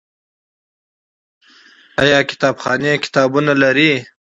[2.01, 3.91] آیا کتابخانې کتابونه لري؟